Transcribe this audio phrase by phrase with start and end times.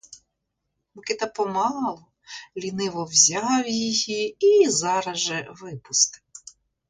[0.95, 2.05] Микита помалу,
[2.57, 6.21] ліниво взяв її і зараз же випустив.